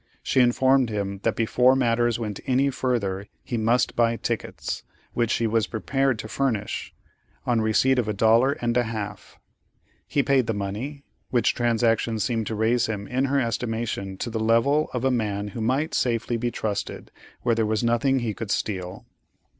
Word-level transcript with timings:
She 0.23 0.39
informed 0.39 0.89
him 0.89 1.19
that 1.21 1.35
before 1.35 1.75
matters 1.75 2.17
went 2.17 2.39
any 2.47 2.71
further, 2.71 3.27
he 3.43 3.55
must 3.55 3.95
buy 3.95 4.15
tickets, 4.15 4.81
which 5.13 5.29
she 5.29 5.45
was 5.45 5.67
prepared 5.67 6.17
to 6.17 6.27
furnish, 6.27 6.91
on 7.45 7.61
receipt 7.61 7.99
of 7.99 8.07
a 8.07 8.13
dollar 8.13 8.53
and 8.53 8.75
a 8.77 8.85
half; 8.85 9.37
he 10.07 10.23
paid 10.23 10.47
the 10.47 10.55
money, 10.55 11.03
which 11.29 11.53
transaction 11.53 12.17
seemed 12.17 12.47
to 12.47 12.55
raise 12.55 12.87
him 12.87 13.05
in 13.07 13.25
her 13.25 13.39
estimation 13.39 14.17
to 14.17 14.31
the 14.31 14.39
level 14.39 14.89
of 14.91 15.05
a 15.05 15.11
man 15.11 15.49
who 15.49 15.61
might 15.61 15.93
safely 15.93 16.35
be 16.35 16.49
trusted 16.49 17.11
where 17.43 17.53
there 17.53 17.63
was 17.67 17.83
nothing 17.83 18.21
he 18.21 18.33
could 18.33 18.49
steal. 18.49 19.05